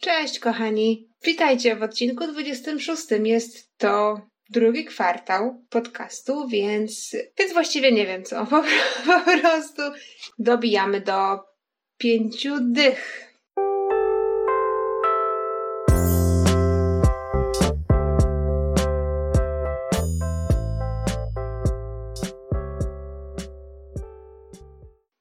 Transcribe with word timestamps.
Cześć 0.00 0.38
kochani, 0.38 1.08
witajcie 1.24 1.76
w 1.76 1.82
odcinku 1.82 2.26
26. 2.26 3.06
Jest 3.24 3.78
to 3.78 4.20
drugi 4.50 4.84
kwartał 4.84 5.64
podcastu, 5.70 6.48
więc, 6.48 7.16
więc 7.38 7.52
właściwie 7.52 7.92
nie 7.92 8.06
wiem 8.06 8.24
co. 8.24 8.46
Po, 8.46 8.62
po 9.06 9.40
prostu 9.40 9.82
dobijamy 10.38 11.00
do 11.00 11.38
pięciu 11.96 12.54
dych. 12.60 13.27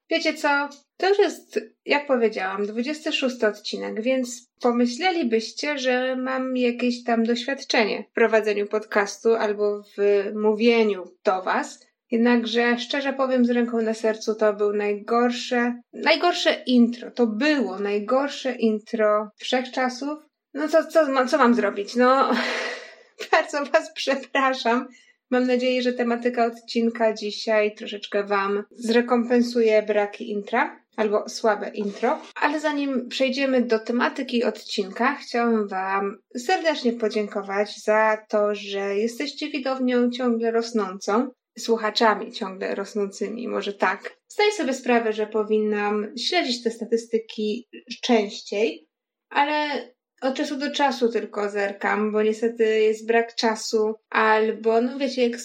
Wiecie 0.09 0.33
co? 0.33 0.69
To 0.97 1.09
już 1.09 1.19
jest, 1.19 1.59
jak 1.85 2.07
powiedziałam, 2.07 2.65
26 2.65 3.43
odcinek, 3.43 4.01
więc 4.01 4.49
pomyślelibyście, 4.61 5.77
że 5.77 6.15
mam 6.15 6.57
jakieś 6.57 7.03
tam 7.03 7.23
doświadczenie 7.23 8.03
w 8.03 8.13
prowadzeniu 8.13 8.67
podcastu 8.67 9.35
albo 9.35 9.83
w 9.97 10.23
mówieniu 10.35 11.03
do 11.23 11.41
Was. 11.41 11.87
Jednakże, 12.11 12.79
szczerze 12.79 13.13
powiem 13.13 13.45
z 13.45 13.49
ręką 13.49 13.81
na 13.81 13.93
sercu, 13.93 14.35
to 14.35 14.53
był 14.53 14.73
najgorsze, 14.73 15.81
najgorsze 15.93 16.63
intro. 16.65 17.11
To 17.11 17.27
było 17.27 17.79
najgorsze 17.79 18.51
intro 18.51 19.29
wszechczasów. 19.35 20.19
No 20.53 20.67
to 20.67 20.85
co, 20.85 21.25
co 21.27 21.37
mam 21.37 21.53
zrobić? 21.53 21.95
No, 21.95 22.31
bardzo 23.31 23.65
Was 23.65 23.93
przepraszam. 23.93 24.87
Mam 25.31 25.47
nadzieję, 25.47 25.81
że 25.81 25.93
tematyka 25.93 26.45
odcinka 26.45 27.13
dzisiaj 27.13 27.75
troszeczkę 27.75 28.23
Wam 28.23 28.63
zrekompensuje 28.71 29.83
braki 29.83 30.31
intra 30.31 30.79
albo 30.95 31.29
słabe 31.29 31.69
intro. 31.69 32.21
Ale 32.35 32.59
zanim 32.59 33.09
przejdziemy 33.09 33.61
do 33.61 33.79
tematyki 33.79 34.43
odcinka, 34.43 35.15
chciałam 35.15 35.67
Wam 35.67 36.17
serdecznie 36.37 36.93
podziękować 36.93 37.83
za 37.83 38.17
to, 38.29 38.55
że 38.55 38.97
jesteście 38.97 39.49
widownią 39.49 40.11
ciągle 40.11 40.51
rosnącą, 40.51 41.29
słuchaczami 41.59 42.31
ciągle 42.31 42.75
rosnącymi, 42.75 43.47
może 43.47 43.73
tak. 43.73 44.17
Zdaję 44.27 44.51
sobie 44.51 44.73
sprawę, 44.73 45.13
że 45.13 45.27
powinnam 45.27 46.07
śledzić 46.17 46.63
te 46.63 46.71
statystyki 46.71 47.67
częściej, 48.03 48.87
ale 49.29 49.87
od 50.21 50.35
czasu 50.35 50.57
do 50.57 50.71
czasu 50.71 51.11
tylko 51.11 51.49
zerkam, 51.49 52.11
bo 52.11 52.23
niestety 52.23 52.63
jest 52.63 53.07
brak 53.07 53.35
czasu, 53.35 53.95
albo, 54.09 54.81
no 54.81 54.99
wiecie, 54.99 55.29
jak 55.29 55.39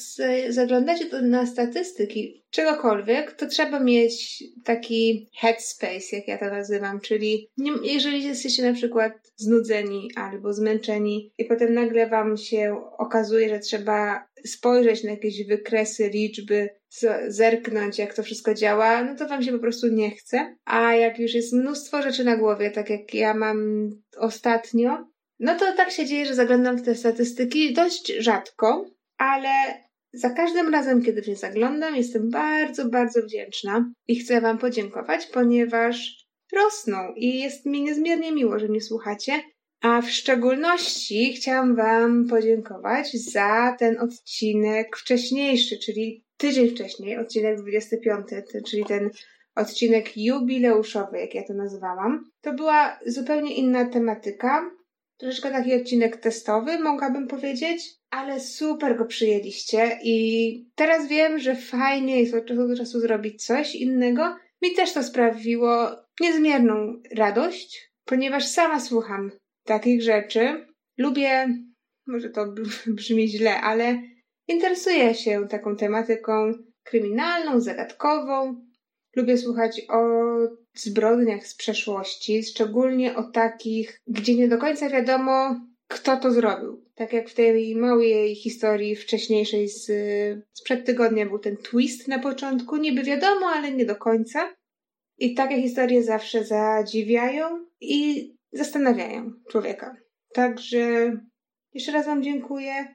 zaglądacie 0.49 1.23
na 1.23 1.47
statystyki 1.47 2.43
czegokolwiek, 2.51 3.33
to 3.33 3.47
trzeba 3.47 3.81
mieć 3.81 4.45
taki 4.65 5.29
headspace, 5.41 6.17
jak 6.17 6.29
ja 6.29 6.39
to 6.39 6.45
nazywam, 6.45 7.01
czyli 7.01 7.49
jeżeli 7.83 8.25
jesteście 8.25 8.63
na 8.63 8.73
przykład 8.73 9.13
znudzeni 9.37 10.11
albo 10.17 10.53
zmęczeni 10.53 11.33
i 11.39 11.45
potem 11.45 11.75
nagle 11.75 12.07
wam 12.07 12.37
się 12.37 12.77
okazuje, 12.99 13.49
że 13.49 13.59
trzeba 13.59 14.25
spojrzeć 14.47 15.05
na 15.05 15.11
jakieś 15.11 15.47
wykresy, 15.47 16.09
liczby, 16.09 16.69
zerknąć, 17.29 17.99
jak 17.99 18.15
to 18.15 18.23
wszystko 18.23 18.55
działa, 18.55 19.05
no 19.05 19.17
to 19.17 19.29
wam 19.29 19.43
się 19.43 19.53
po 19.53 19.59
prostu 19.59 19.89
nie 19.89 20.11
chce. 20.11 20.57
A 20.65 20.95
jak 20.95 21.19
już 21.19 21.35
jest 21.35 21.53
mnóstwo 21.53 22.03
rzeczy 22.03 22.25
na 22.25 22.37
głowie, 22.37 22.71
tak 22.71 22.91
jak 22.91 23.15
ja 23.15 23.35
mam 23.35 23.91
ostatnio, 24.17 25.13
no 25.39 25.59
to 25.59 25.77
tak 25.77 25.91
się 25.91 26.07
dzieje, 26.07 26.27
że 26.27 26.35
zaglądam 26.35 26.77
w 26.77 26.83
te 26.83 26.95
statystyki 26.95 27.73
dość 27.73 28.13
rzadko, 28.19 28.85
ale 29.19 29.49
za 30.13 30.31
każdym 30.31 30.73
razem, 30.73 31.03
kiedy 31.03 31.23
w 31.23 31.29
nie 31.29 31.37
zaglądam, 31.37 31.97
jestem 31.97 32.31
bardzo, 32.31 32.89
bardzo 32.89 33.23
wdzięczna 33.23 33.93
i 34.09 34.17
chcę 34.17 34.41
Wam 34.41 34.59
podziękować, 34.59 35.27
ponieważ 35.27 36.27
rosną 36.53 37.13
i 37.17 37.39
jest 37.39 37.67
mi 37.67 37.83
niezmiernie 37.83 38.33
miło, 38.33 38.59
że 38.59 38.69
mnie 38.69 38.81
słuchacie. 38.81 39.33
A 39.83 40.03
w 40.03 40.11
szczególności 40.11 41.33
chciałam 41.33 41.77
Wam 41.77 42.29
podziękować 42.29 43.13
za 43.13 43.77
ten 43.79 43.99
odcinek 43.99 44.97
wcześniejszy, 44.97 45.79
czyli 45.79 46.25
tydzień 46.37 46.71
wcześniej, 46.71 47.19
odcinek 47.19 47.61
25, 47.61 48.27
czyli 48.71 48.85
ten 48.85 49.11
odcinek 49.55 50.17
jubileuszowy, 50.17 51.19
jak 51.19 51.35
ja 51.35 51.43
to 51.45 51.55
nazwałam. 51.55 52.31
To 52.41 52.53
była 52.53 52.99
zupełnie 53.07 53.55
inna 53.55 53.85
tematyka, 53.85 54.71
troszeczkę 55.17 55.51
taki 55.51 55.75
odcinek 55.75 56.17
testowy, 56.17 56.79
mogłabym 56.79 57.29
powiedzieć, 57.29 57.91
ale 58.11 58.41
super 58.41 58.97
go 58.97 59.05
przyjęliście 59.05 59.99
i 60.05 60.71
teraz 60.75 61.09
wiem, 61.09 61.39
że 61.39 61.57
fajnie 61.57 62.21
jest 62.21 62.35
od 62.35 62.47
czasu 62.47 62.69
do 62.69 62.77
czasu 62.77 63.01
zrobić 63.01 63.45
coś 63.45 63.75
innego. 63.75 64.37
Mi 64.63 64.75
też 64.75 64.93
to 64.93 65.03
sprawiło 65.03 65.89
niezmierną 66.21 67.03
radość, 67.17 67.93
ponieważ 68.05 68.47
sama 68.47 68.81
słucham 68.81 69.31
takich 69.65 70.03
rzeczy. 70.03 70.67
Lubię, 70.99 71.49
może 72.07 72.31
to 72.31 72.55
brzmi 72.87 73.29
źle, 73.29 73.61
ale 73.61 74.03
interesuję 74.49 75.15
się 75.15 75.49
taką 75.49 75.77
tematyką 75.77 76.53
kryminalną, 76.83 77.61
zagadkową. 77.61 78.67
Lubię 79.17 79.39
słuchać 79.39 79.83
o 79.89 80.03
zbrodniach 80.75 81.47
z 81.47 81.55
przeszłości, 81.55 82.43
szczególnie 82.43 83.17
o 83.17 83.23
takich, 83.23 84.01
gdzie 84.07 84.35
nie 84.35 84.49
do 84.49 84.59
końca 84.59 84.89
wiadomo, 84.89 85.61
kto 85.89 86.17
to 86.17 86.31
zrobił. 86.31 86.85
Tak 86.95 87.13
jak 87.13 87.29
w 87.29 87.35
tej 87.35 87.77
małej 87.77 88.35
historii 88.35 88.97
wcześniejszej 88.97 89.69
z, 89.69 89.91
sprzed 90.53 90.87
tygodnia 90.87 91.27
był 91.27 91.39
ten 91.39 91.57
twist 91.57 92.09
na 92.09 92.19
początku, 92.19 92.77
niby 92.77 93.03
wiadomo, 93.03 93.47
ale 93.47 93.73
nie 93.73 93.87
do 93.87 93.97
końca. 93.97 94.55
I 95.19 95.35
takie 95.35 95.63
historie 95.63 96.03
zawsze 96.03 96.45
zadziwiają 96.45 97.67
i 97.81 98.33
zastanawiają 98.53 99.31
człowieka. 99.51 99.97
Także 100.35 101.13
jeszcze 101.75 101.93
raz 101.93 102.07
Wam 102.07 102.23
dziękuję. 102.23 102.95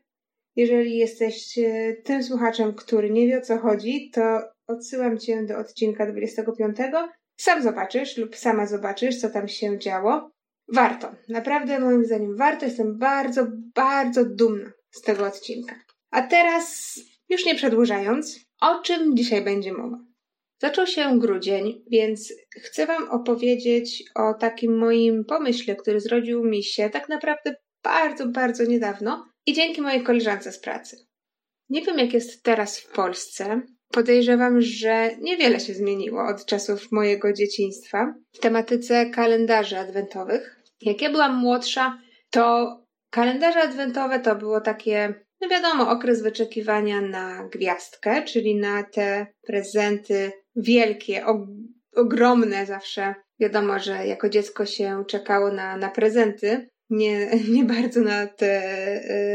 Jeżeli 0.55 0.97
jesteś 0.97 1.59
tym 2.03 2.23
słuchaczem, 2.23 2.73
który 2.73 3.09
nie 3.09 3.27
wie 3.27 3.37
o 3.37 3.41
co 3.41 3.57
chodzi, 3.57 4.11
to 4.13 4.41
odsyłam 4.67 5.17
Cię 5.17 5.43
do 5.43 5.57
odcinka 5.57 6.11
25. 6.11 6.77
Sam 7.37 7.63
zobaczysz 7.63 8.17
lub 8.17 8.35
sama 8.35 8.67
zobaczysz, 8.67 9.21
co 9.21 9.29
tam 9.29 9.47
się 9.47 9.79
działo. 9.79 10.31
Warto. 10.73 11.15
Naprawdę 11.29 11.79
moim 11.79 12.05
zdaniem 12.05 12.37
warto. 12.37 12.65
Jestem 12.65 12.97
bardzo, 12.97 13.47
bardzo 13.75 14.25
dumna 14.25 14.71
z 14.91 15.01
tego 15.01 15.25
odcinka. 15.25 15.75
A 16.11 16.21
teraz, 16.21 16.99
już 17.29 17.45
nie 17.45 17.55
przedłużając, 17.55 18.39
o 18.61 18.81
czym 18.81 19.17
dzisiaj 19.17 19.41
będzie 19.41 19.73
mowa? 19.73 20.06
Zaczął 20.61 20.87
się 20.87 21.19
grudzień, 21.19 21.83
więc 21.91 22.33
chcę 22.61 22.85
Wam 22.85 23.09
opowiedzieć 23.09 24.03
o 24.15 24.33
takim 24.33 24.77
moim 24.77 25.25
pomyśle, 25.25 25.75
który 25.75 25.99
zrodził 25.99 26.43
mi 26.43 26.63
się 26.63 26.89
tak 26.89 27.09
naprawdę 27.09 27.55
bardzo, 27.83 28.27
bardzo 28.27 28.63
niedawno 28.63 29.25
i 29.45 29.53
dzięki 29.53 29.81
mojej 29.81 30.03
koleżance 30.03 30.51
z 30.51 30.59
pracy. 30.59 30.97
Nie 31.69 31.81
wiem, 31.81 31.99
jak 31.99 32.13
jest 32.13 32.43
teraz 32.43 32.79
w 32.79 32.91
Polsce. 32.91 33.61
Podejrzewam, 33.91 34.61
że 34.61 35.09
niewiele 35.21 35.59
się 35.59 35.73
zmieniło 35.73 36.27
od 36.27 36.45
czasów 36.45 36.91
mojego 36.91 37.33
dzieciństwa 37.33 38.13
w 38.33 38.39
tematyce 38.39 39.09
kalendarzy 39.09 39.77
adwentowych. 39.77 40.63
Jak 40.81 41.01
ja 41.01 41.09
byłam 41.09 41.35
młodsza, 41.35 42.01
to 42.29 42.75
kalendarze 43.09 43.61
adwentowe 43.61 44.19
to 44.19 44.35
było 44.35 44.61
takie, 44.61 45.13
no 45.41 45.49
wiadomo, 45.49 45.89
okres 45.89 46.21
wyczekiwania 46.21 47.01
na 47.01 47.49
gwiazdkę, 47.51 48.23
czyli 48.23 48.55
na 48.55 48.83
te 48.83 49.27
prezenty 49.47 50.31
wielkie, 50.57 51.25
ogromne 51.95 52.65
zawsze. 52.65 53.15
Wiadomo, 53.39 53.79
że 53.79 54.07
jako 54.07 54.29
dziecko 54.29 54.65
się 54.65 55.03
czekało 55.07 55.51
na, 55.51 55.77
na 55.77 55.89
prezenty, 55.89 56.69
nie, 56.89 57.29
nie 57.55 57.63
bardzo 57.63 58.01
na, 58.01 58.27
te, 58.27 58.61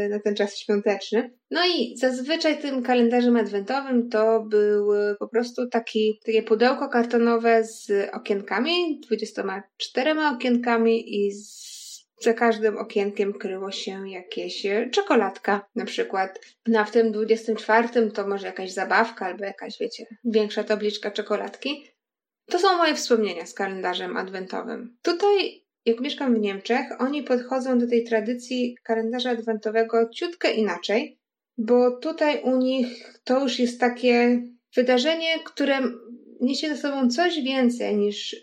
y, 0.05 0.09
na 0.09 0.19
ten 0.19 0.35
czas 0.35 0.57
świąteczny. 0.57 1.33
No 1.51 1.61
i 1.65 1.97
zazwyczaj 1.97 2.61
tym 2.61 2.83
kalendarzem 2.83 3.35
adwentowym 3.35 4.09
to 4.09 4.45
był 4.49 4.87
po 5.19 5.27
prostu 5.27 5.69
taki, 5.69 6.19
takie 6.25 6.43
pudełko 6.43 6.89
kartonowe 6.89 7.63
z 7.63 7.91
okienkami, 8.13 8.99
24 9.07 10.15
okienkami 10.35 11.25
i 11.25 11.31
z, 11.31 11.72
za 12.23 12.33
każdym 12.33 12.77
okienkiem 12.77 13.33
kryło 13.33 13.71
się 13.71 14.09
jakieś 14.09 14.65
czekoladka 14.91 15.65
na 15.75 15.85
przykład. 15.85 16.39
No 16.67 16.79
a 16.79 16.83
w 16.83 16.91
tym 16.91 17.11
24 17.11 18.11
to 18.11 18.27
może 18.27 18.47
jakaś 18.47 18.71
zabawka 18.71 19.25
albo 19.25 19.45
jakaś, 19.45 19.79
wiecie, 19.79 20.05
większa 20.25 20.63
tabliczka 20.63 21.11
czekoladki. 21.11 21.87
To 22.45 22.59
są 22.59 22.77
moje 22.77 22.95
wspomnienia 22.95 23.45
z 23.45 23.53
kalendarzem 23.53 24.17
adwentowym. 24.17 24.97
Tutaj 25.01 25.63
jak 25.85 25.99
mieszkam 25.99 26.35
w 26.35 26.39
Niemczech, 26.39 26.85
oni 26.99 27.23
podchodzą 27.23 27.79
do 27.79 27.87
tej 27.87 28.03
tradycji 28.03 28.77
kalendarza 28.83 29.29
adwentowego 29.29 30.09
ciutkę 30.09 30.51
inaczej, 30.51 31.19
bo 31.57 31.97
tutaj 31.97 32.41
u 32.41 32.57
nich 32.57 33.19
to 33.23 33.39
już 33.39 33.59
jest 33.59 33.79
takie 33.79 34.41
wydarzenie, 34.75 35.39
które 35.45 35.79
niesie 36.41 36.67
ze 36.67 36.77
sobą 36.77 37.09
coś 37.09 37.41
więcej 37.41 37.97
niż 37.97 38.35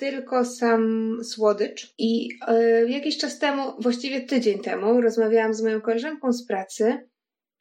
tylko 0.00 0.44
sam 0.44 1.16
słodycz. 1.24 1.94
I 1.98 2.28
yy, 2.48 2.90
jakiś 2.90 3.18
czas 3.18 3.38
temu, 3.38 3.62
właściwie 3.78 4.20
tydzień 4.20 4.58
temu, 4.58 5.00
rozmawiałam 5.00 5.54
z 5.54 5.62
moją 5.62 5.80
koleżanką 5.80 6.32
z 6.32 6.46
pracy. 6.46 7.08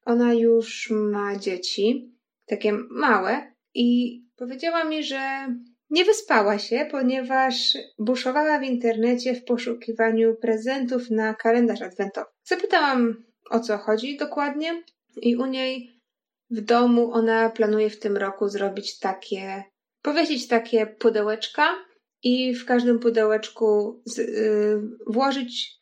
Ona 0.05 0.33
już 0.33 0.89
ma 0.91 1.35
dzieci, 1.35 2.15
takie 2.45 2.73
małe, 2.89 3.53
i 3.73 4.19
powiedziała 4.35 4.83
mi, 4.83 5.03
że 5.03 5.55
nie 5.89 6.05
wyspała 6.05 6.57
się, 6.59 6.87
ponieważ 6.91 7.77
buszowała 7.99 8.59
w 8.59 8.63
internecie 8.63 9.35
w 9.35 9.43
poszukiwaniu 9.43 10.35
prezentów 10.35 11.09
na 11.11 11.33
kalendarz 11.33 11.81
adwentowy. 11.81 12.27
Zapytałam, 12.43 13.23
o 13.49 13.59
co 13.59 13.77
chodzi 13.77 14.17
dokładnie, 14.17 14.83
i 15.21 15.35
u 15.35 15.45
niej 15.45 15.99
w 16.49 16.61
domu 16.61 17.11
ona 17.13 17.49
planuje 17.49 17.89
w 17.89 17.99
tym 17.99 18.17
roku 18.17 18.47
zrobić 18.47 18.99
takie, 18.99 19.63
powiesić 20.01 20.47
takie 20.47 20.87
pudełeczka 20.87 21.75
i 22.23 22.55
w 22.55 22.65
każdym 22.65 22.99
pudełeczku 22.99 24.01
z, 24.05 24.17
yy, 24.17 24.81
włożyć 25.07 25.79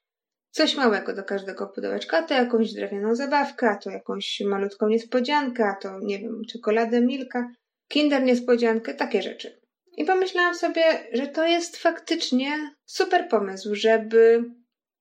coś 0.52 0.76
małego 0.76 1.14
do 1.14 1.24
każdego 1.24 1.68
pudełeczka, 1.68 2.18
a 2.18 2.24
to 2.24 2.34
jakąś 2.34 2.74
drewnianą 2.74 3.16
zabawkę, 3.16 3.70
a 3.70 3.76
to 3.76 3.90
jakąś 3.90 4.42
malutką 4.46 4.88
niespodziankę, 4.88 5.66
a 5.66 5.76
to 5.76 6.00
nie 6.00 6.20
wiem, 6.20 6.42
czekoladę 6.52 7.02
Milka, 7.02 7.52
kinder 7.88 8.24
niespodziankę, 8.24 8.94
takie 8.94 9.22
rzeczy. 9.22 9.62
I 9.98 10.06
pomyślałam 10.06 10.56
sobie, 10.56 10.84
że 11.14 11.28
to 11.28 11.48
jest 11.48 11.78
faktycznie 11.78 12.76
super 12.86 13.30
pomysł, 13.30 13.76
żeby 13.76 14.44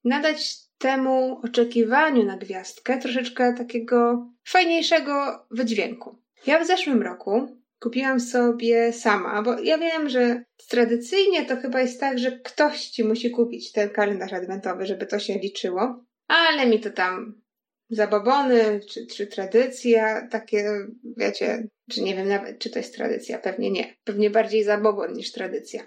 nadać 0.04 0.56
temu 0.78 1.40
oczekiwaniu 1.44 2.24
na 2.24 2.36
gwiazdkę 2.36 2.98
troszeczkę 2.98 3.54
takiego 3.58 4.28
fajniejszego 4.48 5.46
wydźwięku. 5.50 6.18
Ja 6.46 6.64
w 6.64 6.66
zeszłym 6.66 7.02
roku 7.02 7.48
kupiłam 7.80 8.20
sobie 8.20 8.92
sama, 8.92 9.42
bo 9.42 9.58
ja 9.58 9.78
wiem, 9.78 10.08
że 10.08 10.44
tradycyjnie 10.68 11.44
to 11.44 11.56
chyba 11.56 11.80
jest 11.80 12.00
tak, 12.00 12.18
że 12.18 12.32
ktoś 12.32 12.86
ci 12.86 13.04
musi 13.04 13.30
kupić 13.30 13.72
ten 13.72 13.90
kalendarz 13.90 14.32
adwentowy, 14.32 14.86
żeby 14.86 15.06
to 15.06 15.18
się 15.18 15.34
liczyło, 15.34 16.04
ale 16.28 16.66
mi 16.66 16.80
to 16.80 16.90
tam 16.90 17.42
zabobony, 17.90 18.80
czy, 18.90 19.06
czy 19.06 19.26
tradycja, 19.26 20.28
takie, 20.28 20.86
wiecie, 21.16 21.68
czy 21.90 22.02
nie 22.02 22.16
wiem 22.16 22.28
nawet, 22.28 22.58
czy 22.58 22.70
to 22.70 22.78
jest 22.78 22.94
tradycja, 22.94 23.38
pewnie 23.38 23.70
nie. 23.70 23.94
Pewnie 24.04 24.30
bardziej 24.30 24.64
zabobon 24.64 25.12
niż 25.12 25.32
tradycja. 25.32 25.82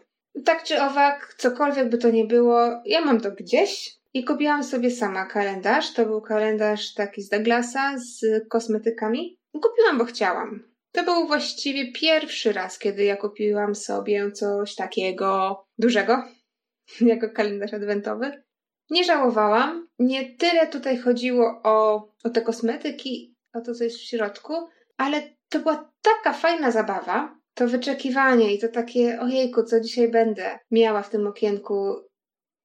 Tak 0.46 0.64
czy 0.64 0.82
owak, 0.82 1.36
cokolwiek 1.38 1.90
by 1.90 1.98
to 1.98 2.10
nie 2.10 2.26
było, 2.26 2.82
ja 2.86 3.02
mam 3.02 3.22
to 3.22 3.32
gdzieś 3.32 4.00
i 4.14 4.24
kupiłam 4.24 4.64
sobie 4.64 4.92
sama 4.92 5.26
kalendarz. 5.26 5.94
To 5.94 6.06
był 6.06 6.22
kalendarz 6.22 6.94
taki 6.94 7.22
z 7.22 7.30
Douglasa 7.30 7.98
z 7.98 8.48
kosmetykami. 8.50 9.40
Kupiłam, 9.52 9.98
bo 9.98 10.06
chciałam. 10.06 10.69
To 10.92 11.04
był 11.04 11.28
właściwie 11.28 11.92
pierwszy 11.92 12.54
raz, 12.54 12.80
kiedy 12.80 13.04
ja 13.04 13.18
kupiłam 13.18 13.76
sobie 13.76 14.32
coś 14.32 14.76
takiego 14.76 15.62
dużego, 15.78 16.24
jako 17.02 17.30
kalendarz 17.30 17.74
adwentowy. 17.74 18.44
Nie 18.90 19.04
żałowałam. 19.04 19.88
Nie 20.00 20.36
tyle 20.36 20.68
tutaj 20.68 20.98
chodziło 20.98 21.62
o, 21.64 22.08
o 22.24 22.30
te 22.30 22.42
kosmetyki, 22.42 23.36
o 23.54 23.62
to, 23.62 23.74
co 23.74 23.84
jest 23.84 23.98
w 23.98 24.08
środku, 24.08 24.54
ale 24.98 25.22
to 25.50 25.60
była 25.60 25.92
taka 26.02 26.34
fajna 26.34 26.72
zabawa, 26.72 27.40
to 27.54 27.68
wyczekiwanie 27.68 28.54
i 28.54 28.60
to 28.60 28.68
takie, 28.68 29.20
ojejku, 29.20 29.64
co 29.64 29.80
dzisiaj 29.80 30.08
będę 30.08 30.60
miała 30.72 31.02
w 31.02 31.10
tym 31.10 31.28
okienku, 31.28 31.96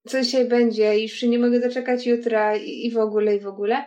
co 0.09 0.23
dzisiaj 0.23 0.49
będzie, 0.49 1.01
już 1.01 1.23
nie 1.23 1.39
mogę 1.39 1.61
doczekać 1.61 2.07
jutra 2.07 2.57
i, 2.57 2.87
i 2.87 2.91
w 2.91 2.99
ogóle, 2.99 3.37
i 3.37 3.41
w 3.41 3.47
ogóle. 3.47 3.85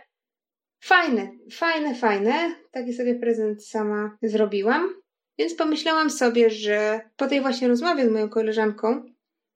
Fajne, 0.84 1.30
fajne, 1.52 1.94
fajne. 1.94 2.54
Taki 2.78 2.92
sobie 2.92 3.14
prezent 3.14 3.64
sama 3.64 4.18
zrobiłam. 4.22 4.94
Więc 5.38 5.54
pomyślałam 5.54 6.10
sobie, 6.10 6.50
że 6.50 7.00
po 7.16 7.26
tej 7.26 7.40
właśnie 7.40 7.68
rozmowie 7.68 8.06
z 8.06 8.12
moją 8.12 8.28
koleżanką, 8.28 9.02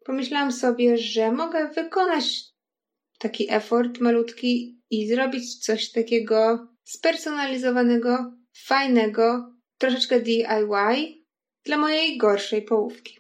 pomyślałam 0.05 0.53
sobie, 0.53 0.97
że 0.97 1.33
mogę 1.33 1.69
wykonać 1.69 2.45
taki 3.19 3.53
effort 3.53 4.01
malutki 4.01 4.81
i 4.91 5.09
zrobić 5.09 5.65
coś 5.65 5.93
takiego 5.93 6.69
spersonalizowanego, 6.85 8.33
fajnego, 8.67 9.55
troszeczkę 9.79 10.21
DIY 10.21 11.25
dla 11.65 11.79
mojej 11.79 12.19
gorszej 12.19 12.63
połówki. 12.63 13.19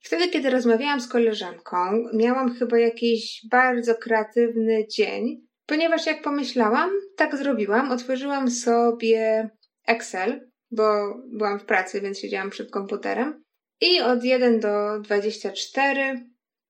Wtedy, 0.00 0.28
kiedy 0.28 0.50
rozmawiałam 0.50 1.00
z 1.00 1.08
koleżanką, 1.08 1.76
miałam 2.14 2.54
chyba 2.54 2.78
jakiś 2.78 3.46
bardzo 3.50 3.94
kreatywny 3.94 4.86
dzień, 4.88 5.49
ponieważ 5.70 6.06
jak 6.06 6.22
pomyślałam, 6.22 6.90
tak 7.16 7.36
zrobiłam. 7.36 7.90
Otworzyłam 7.90 8.50
sobie 8.50 9.50
Excel, 9.86 10.50
bo 10.70 11.14
byłam 11.26 11.60
w 11.60 11.64
pracy, 11.64 12.00
więc 12.00 12.18
siedziałam 12.18 12.50
przed 12.50 12.70
komputerem. 12.70 13.44
I 13.80 14.00
od 14.00 14.24
1 14.24 14.60
do 14.60 15.00
24 15.00 16.26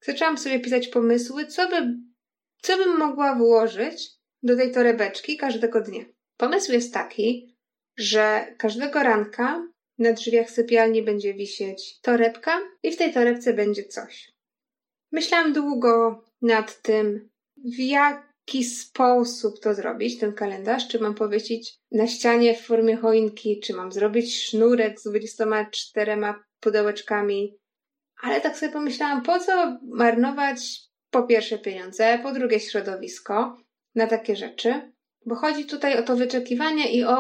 zaczęłam 0.06 0.38
sobie 0.38 0.60
pisać 0.60 0.88
pomysły, 0.88 1.46
co, 1.46 1.68
by, 1.68 1.96
co 2.62 2.76
bym 2.76 2.98
mogła 2.98 3.34
włożyć 3.34 4.10
do 4.42 4.56
tej 4.56 4.72
torebeczki 4.72 5.36
każdego 5.36 5.80
dnia. 5.80 6.04
Pomysł 6.36 6.72
jest 6.72 6.94
taki, 6.94 7.56
że 7.96 8.54
każdego 8.58 9.02
ranka 9.02 9.68
na 9.98 10.12
drzwiach 10.12 10.50
sypialni 10.50 11.02
będzie 11.02 11.34
wisieć 11.34 12.00
torebka 12.00 12.60
i 12.82 12.92
w 12.92 12.96
tej 12.96 13.12
torebce 13.12 13.52
będzie 13.52 13.84
coś. 13.84 14.32
Myślałam 15.12 15.52
długo 15.52 16.24
nad 16.42 16.82
tym, 16.82 17.30
w 17.56 17.78
jaki 18.50 18.64
sposób 18.64 19.60
to 19.60 19.74
zrobić, 19.74 20.18
ten 20.18 20.32
kalendarz. 20.32 20.88
Czy 20.88 21.00
mam 21.00 21.14
powiesić 21.14 21.74
na 21.90 22.06
ścianie 22.06 22.54
w 22.54 22.66
formie 22.66 22.96
choinki, 22.96 23.60
czy 23.60 23.74
mam 23.74 23.92
zrobić 23.92 24.42
sznurek 24.42 25.00
z 25.00 25.04
24 25.04 26.16
pudełeczkami. 26.60 27.58
Ale 28.22 28.40
tak 28.40 28.58
sobie 28.58 28.72
pomyślałam, 28.72 29.22
po 29.22 29.38
co 29.38 29.78
marnować 29.82 30.80
po 31.10 31.22
pierwsze 31.22 31.58
pieniądze, 31.58 32.18
po 32.22 32.32
drugie 32.32 32.60
środowisko 32.60 33.56
na 33.94 34.06
takie 34.06 34.36
rzeczy, 34.36 34.92
bo 35.26 35.34
chodzi 35.34 35.64
tutaj 35.64 35.98
o 35.98 36.02
to 36.02 36.16
wyczekiwanie 36.16 36.92
i 36.92 37.04
o 37.04 37.16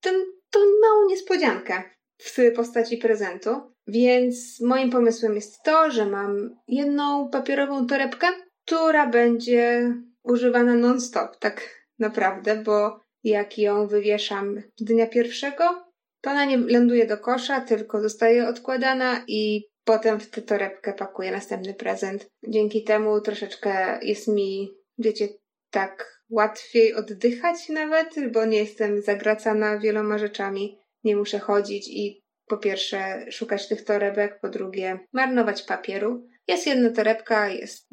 ten, 0.00 0.14
tą 0.50 0.58
małą 0.58 1.08
niespodziankę 1.08 1.82
w 2.18 2.36
postaci 2.56 2.96
prezentu. 2.96 3.50
Więc 3.86 4.60
moim 4.60 4.90
pomysłem 4.90 5.34
jest 5.34 5.62
to, 5.62 5.90
że 5.90 6.06
mam 6.06 6.56
jedną 6.68 7.28
papierową 7.28 7.86
torebkę, 7.86 8.26
która 8.64 9.06
będzie 9.06 9.92
używana 10.22 10.74
non-stop, 10.74 11.36
tak 11.36 11.86
naprawdę, 11.98 12.56
bo 12.56 13.00
jak 13.24 13.58
ją 13.58 13.86
wywieszam 13.86 14.62
dnia 14.80 15.06
pierwszego, 15.06 15.92
to 16.20 16.30
ona 16.30 16.44
nie 16.44 16.56
ląduje 16.56 17.06
do 17.06 17.18
kosza, 17.18 17.60
tylko 17.60 18.02
zostaje 18.02 18.48
odkładana 18.48 19.24
i 19.26 19.68
potem 19.84 20.20
w 20.20 20.30
tę 20.30 20.42
torebkę 20.42 20.92
pakuję 20.92 21.30
następny 21.30 21.74
prezent. 21.74 22.30
Dzięki 22.48 22.84
temu 22.84 23.20
troszeczkę 23.20 23.98
jest 24.02 24.28
mi, 24.28 24.70
wiecie, 24.98 25.28
tak 25.70 26.22
łatwiej 26.30 26.94
oddychać 26.94 27.68
nawet, 27.68 28.32
bo 28.32 28.44
nie 28.44 28.58
jestem 28.58 29.02
zagracana 29.02 29.78
wieloma 29.78 30.18
rzeczami. 30.18 30.78
Nie 31.04 31.16
muszę 31.16 31.38
chodzić 31.38 31.88
i 31.88 32.22
po 32.46 32.58
pierwsze 32.58 33.26
szukać 33.30 33.68
tych 33.68 33.84
torebek, 33.84 34.40
po 34.40 34.48
drugie 34.48 34.98
marnować 35.12 35.62
papieru. 35.62 36.28
Jest 36.48 36.66
jedna 36.66 36.90
torebka, 36.90 37.48
jest 37.48 37.88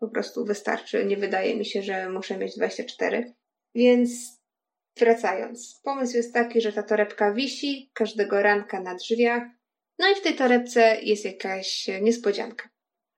po 0.00 0.08
prostu 0.08 0.44
wystarczy. 0.44 1.04
Nie 1.04 1.16
wydaje 1.16 1.56
mi 1.56 1.66
się, 1.66 1.82
że 1.82 2.08
muszę 2.08 2.38
mieć 2.38 2.56
24. 2.56 3.34
Więc 3.74 4.10
wracając, 4.98 5.80
pomysł 5.84 6.16
jest 6.16 6.34
taki, 6.34 6.60
że 6.60 6.72
ta 6.72 6.82
torebka 6.82 7.32
wisi 7.32 7.90
każdego 7.94 8.42
ranka 8.42 8.80
na 8.80 8.94
drzwiach. 8.94 9.42
No 9.98 10.10
i 10.10 10.14
w 10.14 10.20
tej 10.20 10.34
torebce 10.34 10.96
jest 11.02 11.24
jakaś 11.24 11.88
niespodzianka. 12.02 12.68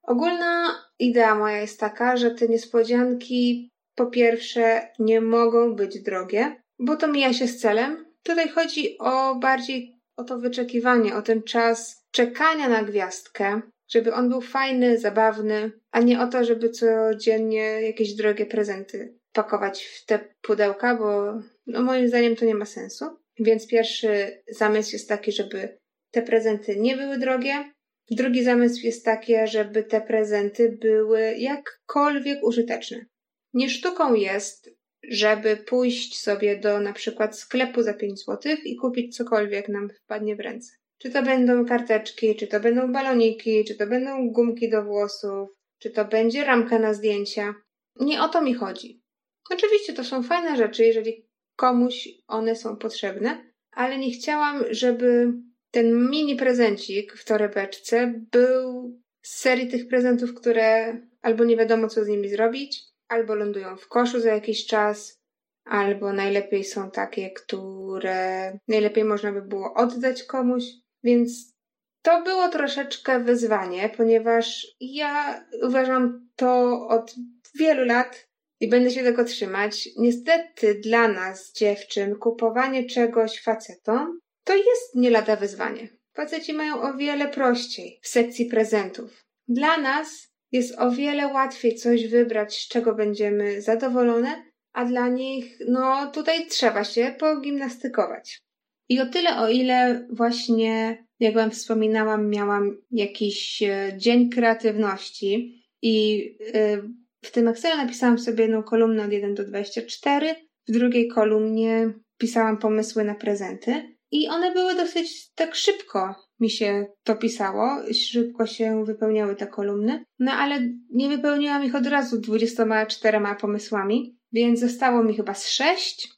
Ogólna 0.02 0.84
idea 0.98 1.34
moja 1.34 1.60
jest 1.60 1.80
taka, 1.80 2.16
że 2.16 2.30
te 2.30 2.48
niespodzianki 2.48 3.70
po 3.94 4.06
pierwsze 4.06 4.88
nie 4.98 5.20
mogą 5.20 5.74
być 5.74 6.02
drogie, 6.02 6.62
bo 6.78 6.96
to 6.96 7.08
mija 7.08 7.32
się 7.32 7.46
z 7.46 7.60
celem. 7.60 8.06
Tutaj 8.22 8.48
chodzi 8.48 8.98
o 8.98 9.34
bardziej 9.34 10.00
o 10.16 10.24
to 10.24 10.38
wyczekiwanie, 10.38 11.14
o 11.14 11.22
ten 11.22 11.42
czas 11.42 12.06
czekania 12.10 12.68
na 12.68 12.82
gwiazdkę, 12.82 13.60
żeby 13.90 14.14
on 14.14 14.28
był 14.28 14.40
fajny, 14.40 14.98
zabawny, 14.98 15.72
a 15.90 16.00
nie 16.00 16.20
o 16.20 16.26
to, 16.26 16.44
żeby 16.44 16.70
codziennie 16.70 17.62
jakieś 17.62 18.14
drogie 18.14 18.46
prezenty 18.46 19.14
pakować 19.32 19.84
w 19.84 20.04
te 20.06 20.34
pudełka, 20.42 20.96
bo 20.96 21.38
no 21.66 21.82
moim 21.82 22.08
zdaniem 22.08 22.36
to 22.36 22.44
nie 22.44 22.54
ma 22.54 22.64
sensu. 22.64 23.04
Więc 23.38 23.66
pierwszy 23.66 24.42
zamysł 24.48 24.92
jest 24.92 25.08
taki, 25.08 25.32
żeby 25.32 25.78
te 26.10 26.22
prezenty 26.22 26.76
nie 26.76 26.96
były 26.96 27.18
drogie. 27.18 27.72
Drugi 28.10 28.44
zamysł 28.44 28.86
jest 28.86 29.04
taki, 29.04 29.34
żeby 29.44 29.82
te 29.82 30.00
prezenty 30.00 30.78
były 30.80 31.34
jakkolwiek 31.38 32.44
użyteczne. 32.44 33.06
Nie 33.54 33.70
sztuką 33.70 34.14
jest 34.14 34.70
żeby 35.02 35.56
pójść 35.56 36.20
sobie 36.20 36.58
do 36.58 36.80
na 36.80 36.92
przykład 36.92 37.38
sklepu 37.38 37.82
za 37.82 37.94
5 37.94 38.24
zł 38.24 38.56
i 38.64 38.76
kupić 38.76 39.16
cokolwiek 39.16 39.68
nam 39.68 39.90
wpadnie 39.90 40.36
w 40.36 40.40
ręce. 40.40 40.72
Czy 41.02 41.10
to 41.10 41.22
będą 41.22 41.66
karteczki, 41.66 42.36
czy 42.36 42.46
to 42.46 42.60
będą 42.60 42.92
baloniki, 42.92 43.64
czy 43.64 43.74
to 43.74 43.86
będą 43.86 44.30
gumki 44.30 44.70
do 44.70 44.84
włosów, 44.84 45.48
czy 45.78 45.90
to 45.90 46.04
będzie 46.04 46.44
ramka 46.44 46.78
na 46.78 46.94
zdjęcia. 46.94 47.54
Nie 48.00 48.22
o 48.22 48.28
to 48.28 48.42
mi 48.42 48.54
chodzi. 48.54 49.02
Oczywiście 49.50 49.92
to 49.92 50.04
są 50.04 50.22
fajne 50.22 50.56
rzeczy, 50.56 50.84
jeżeli 50.84 51.26
komuś 51.56 52.08
one 52.26 52.56
są 52.56 52.76
potrzebne, 52.76 53.52
ale 53.72 53.98
nie 53.98 54.10
chciałam, 54.10 54.64
żeby 54.70 55.32
ten 55.70 56.10
mini 56.10 56.36
prezencik 56.36 57.12
w 57.16 57.24
torebeczce 57.24 58.14
był 58.32 58.92
z 59.22 59.40
serii 59.40 59.68
tych 59.68 59.88
prezentów, 59.88 60.34
które 60.34 61.00
albo 61.22 61.44
nie 61.44 61.56
wiadomo 61.56 61.88
co 61.88 62.04
z 62.04 62.08
nimi 62.08 62.28
zrobić, 62.28 62.82
albo 63.08 63.34
lądują 63.34 63.76
w 63.76 63.88
koszu 63.88 64.20
za 64.20 64.34
jakiś 64.34 64.66
czas, 64.66 65.20
albo 65.64 66.12
najlepiej 66.12 66.64
są 66.64 66.90
takie, 66.90 67.30
które 67.30 68.58
najlepiej 68.68 69.04
można 69.04 69.32
by 69.32 69.42
było 69.42 69.74
oddać 69.74 70.22
komuś, 70.22 70.64
więc 71.04 71.54
to 72.02 72.22
było 72.22 72.48
troszeczkę 72.48 73.20
wyzwanie, 73.20 73.90
ponieważ 73.96 74.66
ja 74.80 75.44
uważam 75.62 76.28
to 76.36 76.80
od 76.88 77.14
wielu 77.54 77.84
lat 77.84 78.28
i 78.60 78.68
będę 78.68 78.90
się 78.90 79.02
tego 79.02 79.24
trzymać. 79.24 79.88
Niestety 79.96 80.74
dla 80.74 81.08
nas, 81.08 81.52
dziewczyn, 81.52 82.16
kupowanie 82.16 82.86
czegoś 82.86 83.42
facetom 83.42 84.20
to 84.44 84.56
jest 84.56 84.94
nie 84.94 85.10
lada 85.10 85.36
wyzwanie. 85.36 85.88
Faceci 86.12 86.52
mają 86.52 86.82
o 86.82 86.96
wiele 86.96 87.28
prościej 87.28 88.00
w 88.02 88.08
sekcji 88.08 88.46
prezentów. 88.46 89.24
Dla 89.48 89.78
nas 89.78 90.28
jest 90.52 90.78
o 90.78 90.90
wiele 90.90 91.26
łatwiej 91.26 91.74
coś 91.74 92.08
wybrać, 92.08 92.56
z 92.56 92.68
czego 92.68 92.94
będziemy 92.94 93.62
zadowolone, 93.62 94.44
a 94.72 94.84
dla 94.84 95.08
nich, 95.08 95.58
no 95.68 96.10
tutaj 96.12 96.46
trzeba 96.46 96.84
się 96.84 97.14
pogimnastykować. 97.18 98.42
I 98.90 99.00
o 99.00 99.06
tyle, 99.06 99.36
o 99.36 99.48
ile 99.48 100.06
właśnie, 100.10 101.04
jak 101.20 101.34
Wam 101.34 101.50
wspominałam, 101.50 102.30
miałam 102.30 102.76
jakiś 102.90 103.62
e, 103.62 103.92
dzień 103.96 104.30
kreatywności 104.30 105.62
i 105.82 106.26
e, 106.54 106.82
w 107.22 107.30
tym 107.30 107.48
Excelu 107.48 107.76
napisałam 107.76 108.18
sobie 108.18 108.42
jedną 108.42 108.62
kolumnę 108.62 109.04
od 109.04 109.12
1 109.12 109.34
do 109.34 109.44
24, 109.44 110.34
w 110.68 110.72
drugiej 110.72 111.08
kolumnie 111.08 111.92
pisałam 112.18 112.58
pomysły 112.58 113.04
na 113.04 113.14
prezenty 113.14 113.96
i 114.10 114.28
one 114.28 114.52
były 114.52 114.74
dosyć 114.74 115.32
tak 115.34 115.54
szybko 115.54 116.14
mi 116.40 116.50
się 116.50 116.86
to 117.04 117.16
pisało, 117.16 117.76
szybko 117.92 118.46
się 118.46 118.84
wypełniały 118.84 119.36
te 119.36 119.46
kolumny, 119.46 120.04
no 120.18 120.32
ale 120.32 120.68
nie 120.90 121.08
wypełniłam 121.08 121.64
ich 121.64 121.74
od 121.74 121.86
razu 121.86 122.20
24 122.20 123.20
pomysłami, 123.40 124.18
więc 124.32 124.60
zostało 124.60 125.02
mi 125.02 125.16
chyba 125.16 125.34
z 125.34 125.48
6. 125.48 126.08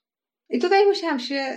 I 0.51 0.59
tutaj 0.59 0.87
musiałam 0.87 1.21
się 1.21 1.57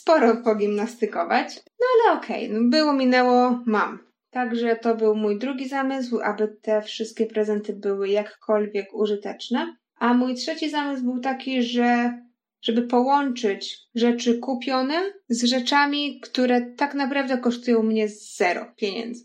sporo 0.00 0.36
pogimnastykować, 0.36 1.56
no 1.80 1.86
ale 1.94 2.18
okej, 2.18 2.46
okay, 2.46 2.60
no 2.60 2.68
było, 2.70 2.92
minęło, 2.92 3.62
mam. 3.66 3.98
Także 4.30 4.76
to 4.76 4.96
był 4.96 5.14
mój 5.14 5.38
drugi 5.38 5.68
zamysł, 5.68 6.20
aby 6.20 6.48
te 6.62 6.82
wszystkie 6.82 7.26
prezenty 7.26 7.72
były 7.72 8.08
jakkolwiek 8.08 8.94
użyteczne. 8.94 9.76
A 9.96 10.14
mój 10.14 10.34
trzeci 10.34 10.70
zamysł 10.70 11.04
był 11.04 11.20
taki, 11.20 11.62
że 11.62 12.18
żeby 12.62 12.82
połączyć 12.82 13.78
rzeczy 13.94 14.38
kupione 14.38 15.12
z 15.28 15.44
rzeczami, 15.44 16.20
które 16.20 16.60
tak 16.60 16.94
naprawdę 16.94 17.38
kosztują 17.38 17.82
mnie 17.82 18.08
zero 18.08 18.72
pieniędzy. 18.76 19.24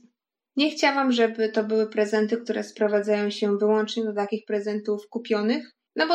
Nie 0.56 0.72
chciałam, 0.72 1.12
żeby 1.12 1.50
to 1.50 1.64
były 1.64 1.90
prezenty, 1.90 2.38
które 2.38 2.64
sprowadzają 2.64 3.30
się 3.30 3.58
wyłącznie 3.58 4.04
do 4.04 4.14
takich 4.14 4.46
prezentów 4.46 5.10
kupionych, 5.10 5.72
no 5.96 6.08
bo 6.08 6.14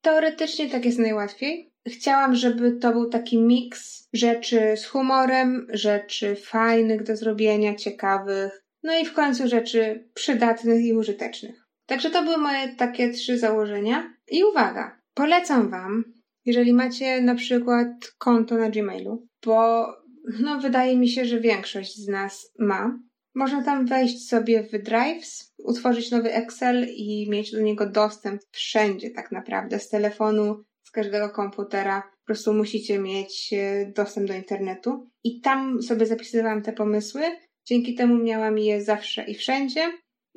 teoretycznie 0.00 0.70
tak 0.70 0.84
jest 0.84 0.98
najłatwiej. 0.98 1.71
Chciałam, 1.88 2.34
żeby 2.34 2.72
to 2.72 2.92
był 2.92 3.08
taki 3.08 3.38
miks 3.38 4.08
rzeczy 4.12 4.76
z 4.76 4.86
humorem, 4.86 5.66
rzeczy 5.72 6.36
fajnych 6.36 7.02
do 7.02 7.16
zrobienia, 7.16 7.74
ciekawych, 7.74 8.64
no 8.82 8.98
i 8.98 9.04
w 9.04 9.12
końcu 9.12 9.48
rzeczy 9.48 10.08
przydatnych 10.14 10.84
i 10.84 10.92
użytecznych. 10.92 11.66
Także 11.86 12.10
to 12.10 12.22
były 12.22 12.36
moje 12.36 12.68
takie 12.76 13.10
trzy 13.10 13.38
założenia. 13.38 14.14
I 14.30 14.44
uwaga, 14.44 15.00
polecam 15.14 15.70
Wam 15.70 16.04
jeżeli 16.44 16.72
macie 16.72 17.20
na 17.20 17.34
przykład 17.34 17.88
konto 18.18 18.56
na 18.56 18.70
Gmailu, 18.70 19.26
bo 19.46 19.86
no 20.40 20.60
wydaje 20.60 20.96
mi 20.96 21.08
się, 21.08 21.24
że 21.24 21.40
większość 21.40 21.96
z 21.96 22.08
nas 22.08 22.52
ma. 22.58 22.98
Można 23.34 23.64
tam 23.64 23.86
wejść 23.86 24.28
sobie 24.28 24.62
w 24.62 24.82
Drives, 24.82 25.54
utworzyć 25.58 26.10
nowy 26.10 26.32
Excel 26.32 26.86
i 26.88 27.30
mieć 27.30 27.52
do 27.52 27.60
niego 27.60 27.86
dostęp 27.86 28.40
wszędzie 28.50 29.10
tak 29.10 29.32
naprawdę, 29.32 29.78
z 29.78 29.88
telefonu, 29.88 30.64
każdego 30.92 31.30
komputera. 31.30 32.02
Po 32.02 32.26
prostu 32.26 32.54
musicie 32.54 32.98
mieć 32.98 33.52
e, 33.52 33.92
dostęp 33.96 34.28
do 34.28 34.34
internetu. 34.34 35.10
I 35.24 35.40
tam 35.40 35.82
sobie 35.82 36.06
zapisywałam 36.06 36.62
te 36.62 36.72
pomysły. 36.72 37.22
Dzięki 37.64 37.94
temu 37.94 38.24
miałam 38.24 38.58
je 38.58 38.82
zawsze 38.82 39.24
i 39.24 39.34
wszędzie. 39.34 39.92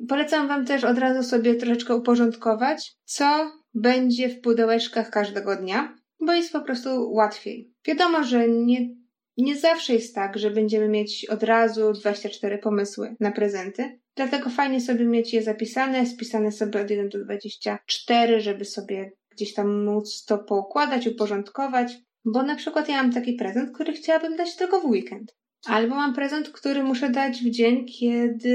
Polecam 0.08 0.48
Wam 0.48 0.66
też 0.66 0.84
od 0.84 0.98
razu 0.98 1.28
sobie 1.28 1.54
troszeczkę 1.54 1.96
uporządkować, 1.96 2.92
co 3.04 3.50
będzie 3.74 4.28
w 4.28 4.40
pudełeczkach 4.40 5.10
każdego 5.10 5.56
dnia, 5.56 5.96
bo 6.20 6.32
jest 6.32 6.52
po 6.52 6.60
prostu 6.60 7.12
łatwiej. 7.12 7.72
Wiadomo, 7.86 8.24
że 8.24 8.48
nie, 8.48 8.88
nie 9.36 9.56
zawsze 9.56 9.92
jest 9.92 10.14
tak, 10.14 10.38
że 10.38 10.50
będziemy 10.50 10.88
mieć 10.88 11.26
od 11.30 11.42
razu 11.42 11.92
24 11.92 12.58
pomysły 12.58 13.16
na 13.20 13.32
prezenty, 13.32 14.00
dlatego 14.16 14.50
fajnie 14.50 14.80
sobie 14.80 15.04
mieć 15.04 15.34
je 15.34 15.42
zapisane, 15.42 16.06
spisane 16.06 16.52
sobie 16.52 16.80
od 16.80 16.90
1 16.90 17.08
do 17.08 17.24
24, 17.24 18.40
żeby 18.40 18.64
sobie 18.64 19.12
gdzieś 19.36 19.54
tam 19.54 19.84
móc 19.84 20.24
to 20.24 20.38
poukładać, 20.38 21.06
uporządkować, 21.06 21.98
bo 22.24 22.42
na 22.42 22.56
przykład 22.56 22.88
ja 22.88 23.02
mam 23.02 23.12
taki 23.12 23.32
prezent, 23.32 23.74
który 23.74 23.92
chciałabym 23.92 24.36
dać 24.36 24.56
tylko 24.56 24.80
w 24.80 24.84
weekend. 24.84 25.36
Albo 25.66 25.94
mam 25.94 26.14
prezent, 26.14 26.48
który 26.48 26.82
muszę 26.82 27.10
dać 27.10 27.38
w 27.38 27.50
dzień, 27.50 27.86
kiedy 27.86 28.48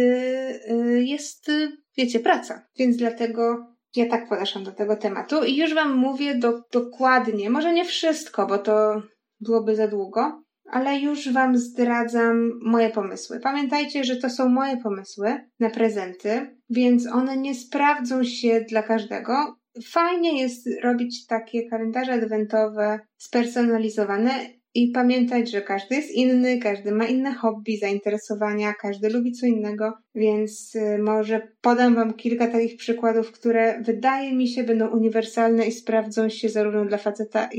y, 0.72 1.04
jest, 1.04 1.52
wiecie, 1.98 2.20
praca. 2.20 2.68
Więc 2.78 2.98
dlatego 2.98 3.68
ja 3.96 4.10
tak 4.10 4.30
podeszłam 4.30 4.64
do 4.64 4.72
tego 4.72 4.96
tematu 4.96 5.44
i 5.44 5.58
już 5.58 5.74
Wam 5.74 5.96
mówię 5.96 6.36
do, 6.36 6.62
dokładnie, 6.72 7.50
może 7.50 7.74
nie 7.74 7.86
wszystko, 7.86 8.48
bo 8.48 8.58
to 8.58 9.02
byłoby 9.40 9.76
za 9.76 9.88
długo, 9.88 10.44
ale 10.72 11.00
już 11.00 11.34
Wam 11.34 11.58
zdradzam 11.58 12.60
moje 12.64 12.90
pomysły. 12.90 13.40
Pamiętajcie, 13.40 14.04
że 14.04 14.16
to 14.16 14.30
są 14.30 14.50
moje 14.50 14.78
pomysły 14.78 15.50
na 15.60 15.70
prezenty, 15.70 16.58
więc 16.70 17.08
one 17.08 17.38
nie 17.38 17.56
sprawdzą 17.56 18.24
się 18.24 18.66
dla 18.70 18.84
każdego. 18.84 19.61
Fajnie 19.84 20.42
jest 20.42 20.70
robić 20.84 21.28
takie 21.28 21.70
kalendarze 21.70 22.14
adwentowe 22.14 23.00
spersonalizowane 23.18 24.32
i 24.74 24.92
pamiętać, 24.92 25.52
że 25.52 25.62
każdy 25.62 25.96
jest 25.96 26.12
inny, 26.12 26.60
każdy 26.60 26.92
ma 26.92 27.06
inne 27.06 27.34
hobby, 27.34 27.78
zainteresowania, 27.78 28.74
każdy 28.74 29.10
lubi 29.10 29.32
co 29.32 29.46
innego, 29.46 29.94
więc 30.16 30.76
y, 30.76 30.98
może 30.98 31.48
podam 31.62 31.96
Wam 31.96 32.14
kilka 32.14 32.48
takich 32.48 32.78
przykładów, 32.78 33.32
które 33.32 33.82
wydaje 33.82 34.34
mi 34.34 34.48
się 34.48 34.64
będą 34.64 34.88
uniwersalne 34.88 35.68
i 35.68 35.72
sprawdzą 35.72 36.30
się 36.30 36.50
zarówno 36.50 36.86
dla 36.86 36.98
faceta, 36.98 37.50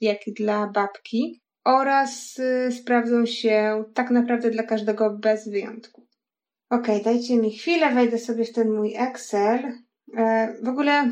jak 0.00 0.26
i 0.26 0.32
dla 0.32 0.66
babki, 0.66 1.40
oraz 1.64 2.38
y, 2.38 2.72
sprawdzą 2.72 3.26
się 3.26 3.84
tak 3.94 4.10
naprawdę 4.10 4.50
dla 4.50 4.62
każdego 4.62 5.10
bez 5.10 5.48
wyjątku. 5.48 6.06
Ok, 6.70 6.86
dajcie 7.04 7.36
mi 7.36 7.50
chwilę, 7.50 7.94
wejdę 7.94 8.18
sobie 8.18 8.44
w 8.44 8.52
ten 8.52 8.72
mój 8.72 8.94
Excel. 8.96 9.72
E, 10.16 10.54
w 10.62 10.68
ogóle, 10.68 11.10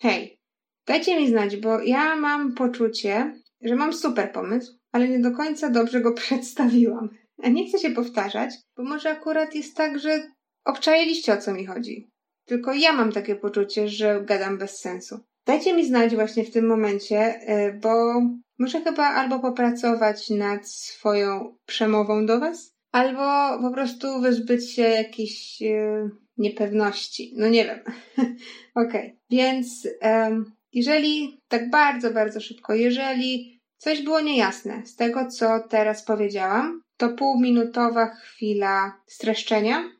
hej, 0.00 0.40
dajcie 0.86 1.20
mi 1.20 1.28
znać, 1.28 1.56
bo 1.56 1.82
ja 1.82 2.16
mam 2.16 2.54
poczucie, 2.54 3.34
że 3.62 3.76
mam 3.76 3.92
super 3.92 4.32
pomysł, 4.32 4.78
ale 4.92 5.08
nie 5.08 5.18
do 5.18 5.30
końca 5.30 5.70
dobrze 5.70 6.00
go 6.00 6.12
przedstawiłam. 6.22 7.08
A 7.42 7.48
nie 7.48 7.68
chcę 7.68 7.78
się 7.78 7.90
powtarzać, 7.90 8.54
bo 8.76 8.82
może 8.82 9.10
akurat 9.10 9.54
jest 9.54 9.76
tak, 9.76 9.98
że 9.98 10.30
obczajeliście 10.64 11.32
o 11.32 11.36
co 11.36 11.52
mi 11.52 11.66
chodzi. 11.66 12.10
Tylko 12.44 12.72
ja 12.72 12.92
mam 12.92 13.12
takie 13.12 13.36
poczucie, 13.36 13.88
że 13.88 14.22
gadam 14.24 14.58
bez 14.58 14.80
sensu. 14.80 15.18
Dajcie 15.46 15.76
mi 15.76 15.86
znać 15.86 16.14
właśnie 16.14 16.44
w 16.44 16.50
tym 16.50 16.66
momencie, 16.66 17.18
e, 17.18 17.72
bo 17.72 18.22
muszę 18.58 18.80
chyba 18.80 19.06
albo 19.06 19.40
popracować 19.40 20.30
nad 20.30 20.68
swoją 20.68 21.56
przemową 21.66 22.26
do 22.26 22.40
Was, 22.40 22.74
albo 22.92 23.58
po 23.68 23.74
prostu 23.74 24.20
wyzbyć 24.20 24.74
się 24.74 24.82
jakiejś 24.82 25.62
e, 25.62 26.08
niepewności. 26.40 27.32
No 27.36 27.48
nie 27.48 27.64
wiem. 27.64 27.80
Okay. 28.74 29.16
więc 29.30 29.88
um, 30.02 30.52
jeżeli 30.72 31.40
tak 31.48 31.70
bardzo, 31.70 32.10
bardzo 32.10 32.40
szybko, 32.40 32.74
jeżeli 32.74 33.60
Coś 33.80 34.02
było 34.02 34.20
niejasne. 34.20 34.86
Z 34.86 34.96
tego, 34.96 35.26
co 35.26 35.60
teraz 35.68 36.04
powiedziałam, 36.04 36.82
to 36.96 37.08
półminutowa 37.08 38.06
chwila 38.06 39.00
streszczenia. 39.06 39.90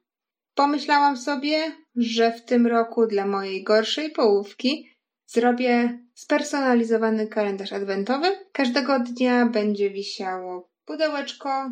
Pomyślałam 0.55 1.17
sobie, 1.17 1.73
że 1.97 2.33
w 2.33 2.45
tym 2.45 2.67
roku 2.67 3.07
dla 3.07 3.27
mojej 3.27 3.63
gorszej 3.65 4.11
połówki 4.11 4.91
zrobię 5.27 5.99
spersonalizowany 6.15 7.27
kalendarz 7.27 7.73
adwentowy. 7.73 8.27
Każdego 8.53 8.99
dnia 8.99 9.47
będzie 9.47 9.91
wisiało 9.91 10.71
pudełeczko 10.85 11.71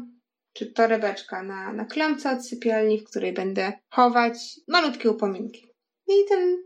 czy 0.59 0.67
torebeczka 0.67 1.43
na, 1.43 1.73
na 1.73 1.85
klamce 1.85 2.31
od 2.31 2.47
sypialni, 2.47 3.01
w 3.01 3.05
której 3.05 3.33
będę 3.33 3.73
chować 3.91 4.61
malutkie 4.69 5.11
upominki. 5.11 5.69
I 6.09 6.13
ten, 6.29 6.57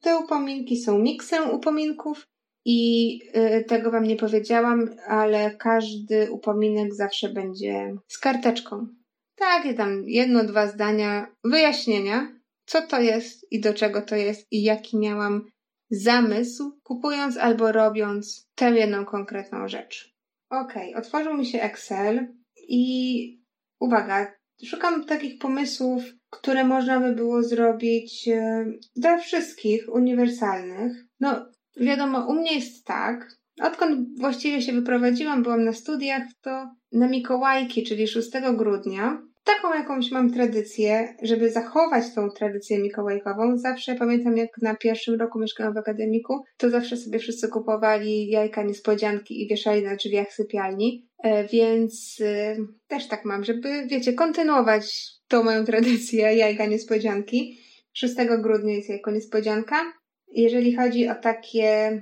te 0.00 0.18
upominki 0.18 0.76
są 0.76 0.98
miksem 0.98 1.50
upominków 1.50 2.26
i 2.64 3.18
y, 3.36 3.64
tego 3.64 3.90
Wam 3.90 4.04
nie 4.04 4.16
powiedziałam, 4.16 4.90
ale 5.06 5.56
każdy 5.56 6.32
upominek 6.32 6.94
zawsze 6.94 7.28
będzie 7.28 7.96
z 8.08 8.18
karteczką. 8.18 8.86
Takie 9.34 9.74
tam 9.74 10.04
jedno, 10.06 10.44
dwa 10.44 10.66
zdania 10.66 11.26
wyjaśnienia, 11.44 12.40
co 12.66 12.82
to 12.82 13.00
jest 13.00 13.52
i 13.52 13.60
do 13.60 13.74
czego 13.74 14.02
to 14.02 14.16
jest 14.16 14.46
i 14.50 14.62
jaki 14.62 14.98
miałam 14.98 15.50
zamysł, 15.90 16.80
kupując 16.82 17.36
albo 17.36 17.72
robiąc 17.72 18.48
tę 18.54 18.70
jedną 18.70 19.04
konkretną 19.04 19.68
rzecz. 19.68 20.14
Ok, 20.50 20.72
otworzył 20.96 21.34
mi 21.34 21.46
się 21.46 21.60
Excel 21.60 22.39
i 22.70 23.44
uwaga, 23.80 24.32
szukam 24.64 25.04
takich 25.04 25.38
pomysłów, 25.38 26.02
które 26.30 26.64
można 26.64 27.00
by 27.00 27.14
było 27.14 27.42
zrobić 27.42 28.28
y, 28.28 28.78
dla 28.96 29.18
wszystkich, 29.18 29.94
uniwersalnych. 29.94 30.92
No, 31.20 31.46
Wiadomo, 31.76 32.26
u 32.26 32.34
mnie 32.34 32.54
jest 32.54 32.84
tak, 32.84 33.36
odkąd 33.62 34.18
właściwie 34.18 34.62
się 34.62 34.72
wyprowadziłam, 34.72 35.42
byłam 35.42 35.64
na 35.64 35.72
studiach, 35.72 36.22
to 36.40 36.70
na 36.92 37.08
Mikołajki, 37.08 37.82
czyli 37.82 38.08
6 38.08 38.30
grudnia, 38.56 39.22
taką 39.44 39.74
jakąś 39.74 40.10
mam 40.10 40.32
tradycję, 40.32 41.14
żeby 41.22 41.50
zachować 41.50 42.14
tą 42.14 42.30
tradycję 42.30 42.78
mikołajkową. 42.78 43.56
Zawsze 43.56 43.94
pamiętam, 43.94 44.36
jak 44.36 44.50
na 44.62 44.74
pierwszym 44.74 45.20
roku 45.20 45.38
mieszkałam 45.40 45.74
w 45.74 45.78
akademiku, 45.78 46.44
to 46.56 46.70
zawsze 46.70 46.96
sobie 46.96 47.18
wszyscy 47.18 47.48
kupowali 47.48 48.28
jajka 48.28 48.62
niespodzianki 48.62 49.42
i 49.42 49.48
wieszali 49.48 49.82
na 49.82 49.96
drzwiach 49.96 50.32
sypialni. 50.32 51.08
E, 51.24 51.48
więc 51.48 52.18
e, 52.20 52.56
też 52.88 53.08
tak 53.08 53.24
mam, 53.24 53.44
żeby, 53.44 53.86
wiecie, 53.86 54.12
kontynuować 54.12 55.10
tą 55.28 55.42
moją 55.42 55.64
tradycję 55.64 56.34
jajka 56.34 56.66
niespodzianki. 56.66 57.58
6 57.92 58.14
grudnia 58.42 58.74
jest 58.74 58.88
jajko 58.88 59.10
niespodzianka. 59.10 59.92
Jeżeli 60.32 60.76
chodzi 60.76 61.08
o 61.08 61.14
takie 61.14 62.00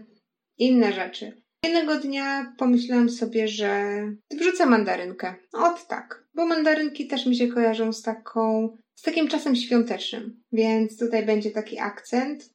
inne 0.59 0.93
rzeczy, 0.93 1.43
Jednego 1.65 1.99
dnia 1.99 2.53
pomyślałam 2.59 3.11
sobie, 3.11 3.49
że 3.49 4.03
wrzucę 4.31 4.67
mandarynkę. 4.67 5.35
Ot 5.53 5.87
tak, 5.87 6.25
bo 6.35 6.47
mandarynki 6.47 7.07
też 7.07 7.27
mi 7.27 7.37
się 7.37 7.49
kojarzą 7.49 7.93
z 7.93 8.03
taką, 8.03 8.77
z 8.95 9.03
takim 9.03 9.29
czasem 9.29 9.57
świątecznym, 9.57 10.43
więc 10.53 10.99
tutaj 10.99 11.27
będzie 11.27 11.51
taki 11.51 11.79
akcent. 11.79 12.51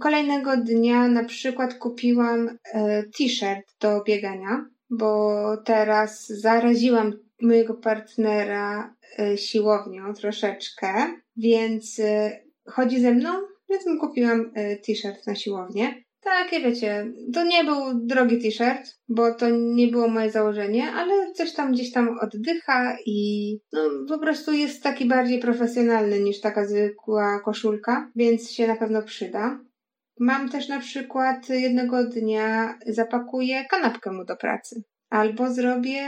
Kolejnego 0.00 0.56
dnia 0.56 1.08
na 1.08 1.24
przykład 1.24 1.74
kupiłam 1.74 2.58
e, 2.64 3.02
t-shirt 3.02 3.76
do 3.80 4.02
biegania, 4.02 4.66
bo 4.90 5.56
teraz 5.64 6.26
zaraziłam 6.28 7.12
mojego 7.42 7.74
partnera 7.74 8.94
e, 9.18 9.38
siłownią 9.38 10.14
troszeczkę, 10.14 10.94
więc 11.36 12.00
e, 12.00 12.40
chodzi 12.66 13.00
ze 13.00 13.12
mną, 13.12 13.30
więc 13.70 13.84
kupiłam 14.00 14.52
t-shirt 14.86 15.26
na 15.26 15.34
siłownię. 15.34 16.02
Takie 16.22 16.60
wiecie, 16.60 17.12
to 17.34 17.44
nie 17.44 17.64
był 17.64 18.06
drogi 18.06 18.42
t-shirt, 18.42 18.98
bo 19.08 19.34
to 19.34 19.46
nie 19.50 19.88
było 19.88 20.08
moje 20.08 20.30
założenie, 20.30 20.92
ale 20.92 21.32
coś 21.32 21.52
tam 21.52 21.72
gdzieś 21.72 21.92
tam 21.92 22.18
oddycha 22.18 22.96
i 23.06 23.58
no 23.72 23.80
po 24.08 24.18
prostu 24.18 24.52
jest 24.52 24.82
taki 24.82 25.08
bardziej 25.08 25.38
profesjonalny 25.38 26.20
niż 26.20 26.40
taka 26.40 26.66
zwykła 26.66 27.40
koszulka, 27.44 28.10
więc 28.16 28.50
się 28.50 28.66
na 28.66 28.76
pewno 28.76 29.02
przyda. 29.02 29.60
Mam 30.20 30.48
też 30.48 30.68
na 30.68 30.80
przykład 30.80 31.48
jednego 31.48 32.04
dnia 32.04 32.78
zapakuję 32.86 33.64
kanapkę 33.70 34.12
mu 34.12 34.24
do 34.24 34.36
pracy. 34.36 34.82
Albo 35.10 35.52
zrobię 35.52 36.04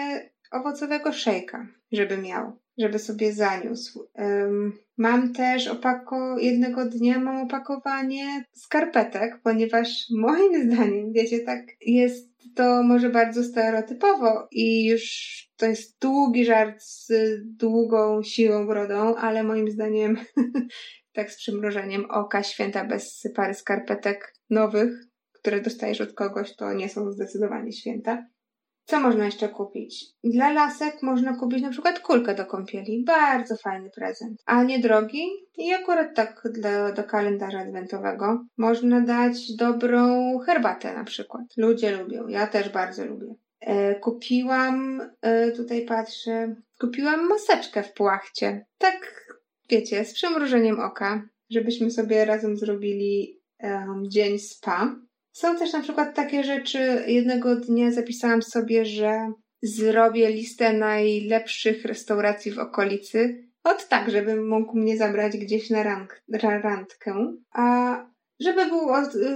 owocowego 0.50 1.12
szejka, 1.12 1.66
żeby 1.92 2.19
miał, 2.19 2.52
żeby 2.78 2.99
sobie 2.99 3.33
zaniósł. 3.33 4.09
Um, 4.14 4.73
Mam 5.02 5.32
też 5.32 5.68
opako, 5.68 6.38
jednego 6.38 6.85
dnia 6.85 7.18
mam 7.18 7.37
opakowanie 7.37 8.44
skarpetek, 8.52 9.40
ponieważ 9.44 9.88
moim 10.11 10.52
zdaniem, 10.64 11.12
wiecie, 11.12 11.40
tak 11.40 11.66
jest 11.80 12.32
to 12.54 12.82
może 12.82 13.11
bardzo 13.11 13.44
stereotypowo 13.44 14.49
i 14.52 14.87
już 14.87 15.02
to 15.56 15.66
jest 15.66 16.00
długi 16.00 16.44
żart 16.44 16.82
z 16.82 17.12
długą 17.56 18.23
siłą 18.23 18.66
brodą, 18.66 19.14
ale 19.14 19.42
moim 19.42 19.71
zdaniem 19.71 20.16
tak 21.16 21.30
z 21.30 21.37
przymrożeniem 21.37 22.04
oka 22.11 22.42
święta 22.42 22.85
bez 22.85 23.28
pary 23.35 23.54
skarpetek 23.54 24.35
nowych, 24.50 24.92
które 25.32 25.61
dostajesz 25.61 26.00
od 26.00 26.12
kogoś, 26.12 26.56
to 26.56 26.73
nie 26.73 26.88
są 26.88 27.12
zdecydowanie 27.12 27.73
święta. 27.73 28.26
Co 28.85 29.01
można 29.01 29.25
jeszcze 29.25 29.49
kupić? 29.49 30.07
Dla 30.25 30.53
lasek 30.53 31.03
można 31.03 31.37
kupić 31.37 31.62
na 31.62 31.71
przykład 31.71 32.01
kulkę 32.01 32.35
do 32.35 32.47
kąpieli. 32.47 33.05
Bardzo 33.05 33.57
fajny 33.57 33.91
prezent. 33.91 34.43
A 34.47 34.62
niedrogi 34.62 35.23
i 35.59 35.73
akurat 35.73 36.15
tak 36.15 36.43
dla, 36.51 36.93
do 36.93 37.05
kalendarza 37.05 37.61
adwentowego. 37.61 38.45
Można 38.57 39.01
dać 39.01 39.57
dobrą 39.57 40.39
herbatę 40.39 40.95
na 40.95 41.05
przykład. 41.05 41.45
Ludzie 41.57 41.97
lubią. 41.97 42.29
Ja 42.29 42.47
też 42.47 42.69
bardzo 42.69 43.05
lubię. 43.05 43.35
E, 43.61 43.95
kupiłam, 43.95 45.01
e, 45.21 45.53
tutaj 45.53 45.85
patrzę, 45.85 46.55
kupiłam 46.81 47.29
maseczkę 47.29 47.83
w 47.83 47.93
płachcie. 47.93 48.67
Tak, 48.79 49.27
wiecie, 49.71 50.05
z 50.05 50.15
przymrużeniem 50.15 50.81
oka, 50.81 51.23
żebyśmy 51.51 51.91
sobie 51.91 52.25
razem 52.25 52.57
zrobili 52.57 53.43
dzień 54.09 54.39
spa. 54.39 54.97
Są 55.33 55.57
też 55.59 55.73
na 55.73 55.81
przykład 55.81 56.15
takie 56.15 56.45
rzeczy. 56.45 57.05
Jednego 57.07 57.57
dnia 57.57 57.91
zapisałam 57.91 58.43
sobie, 58.43 58.85
że 58.85 59.33
zrobię 59.63 60.30
listę 60.30 60.73
najlepszych 60.73 61.85
restauracji 61.85 62.52
w 62.52 62.59
okolicy. 62.59 63.49
Od 63.65 63.89
tak, 63.89 64.11
żeby 64.11 64.43
mógł 64.43 64.78
mnie 64.78 64.97
zabrać 64.97 65.37
gdzieś 65.37 65.71
na, 65.71 65.83
rank, 65.83 66.23
randkę. 66.43 67.35
A 67.52 67.97
żeby 68.41 68.67
był 68.67 68.80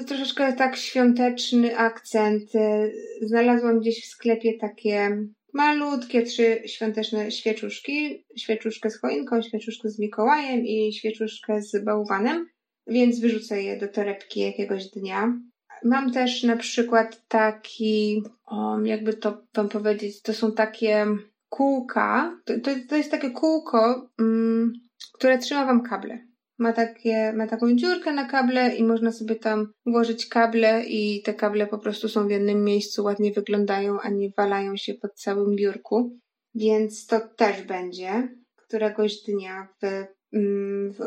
troszeczkę 0.07 0.53
tak 0.53 0.77
świąteczny 0.77 1.79
akcent, 1.79 2.55
e, 2.55 2.91
znalazłam 3.23 3.81
gdzieś 3.81 4.05
w 4.05 4.09
sklepie 4.09 4.59
takie 4.59 5.19
malutkie 5.55 6.23
trzy 6.23 6.63
świąteczne 6.67 7.31
świeczuszki. 7.31 8.25
Świeczuszkę 8.39 8.91
z 8.91 9.01
choinką, 9.01 9.43
świeczuszkę 9.43 9.89
z 9.91 9.99
Mikołajem 9.99 10.67
i 10.67 10.93
świeczuszkę 10.93 11.63
z 11.63 11.85
bałwanem. 11.85 12.47
Więc 12.87 13.21
wyrzucę 13.21 13.63
je 13.63 13.79
do 13.79 13.89
torebki 13.89 14.41
jakiegoś 14.41 14.91
dnia. 14.91 15.39
Mam 15.85 16.13
też 16.13 16.43
na 16.43 16.57
przykład 16.57 17.29
taki, 17.29 18.23
um, 18.51 18.87
jakby 18.87 19.15
to 19.15 19.43
wam 19.55 19.69
powiedzieć, 19.69 20.23
to 20.23 20.35
są 20.35 20.53
takie 20.53 21.07
kółka, 21.49 22.39
to, 22.45 22.55
to, 22.61 22.71
to 22.89 22.97
jest 22.97 23.11
takie 23.11 23.31
kółko, 23.31 24.09
um, 24.19 24.73
które 25.13 25.39
trzyma 25.39 25.67
wam 25.67 25.83
kable. 25.83 26.19
Ma, 26.59 26.73
takie, 26.73 27.33
ma 27.33 27.47
taką 27.47 27.75
dziurkę 27.75 28.13
na 28.13 28.25
kable 28.25 28.77
i 28.77 28.85
można 28.85 29.13
sobie 29.13 29.37
tam 29.37 29.73
włożyć 29.87 30.27
kable 30.27 30.85
i 30.85 31.23
te 31.23 31.35
kable 31.35 31.67
po 31.67 31.79
prostu 31.79 32.09
są 32.09 32.29
w 32.29 32.31
jednym 32.31 32.65
miejscu, 32.65 33.05
ładnie 33.05 33.33
wyglądają, 33.33 34.01
a 34.01 34.09
nie 34.09 34.31
walają 34.37 34.77
się 34.77 34.95
pod 34.95 35.15
całym 35.15 35.57
biurku. 35.57 36.19
Więc 36.55 37.07
to 37.07 37.21
też 37.21 37.63
będzie 37.63 38.29
któregoś 38.57 39.23
dnia 39.23 39.69
w 39.83 40.16
w, 40.91 40.99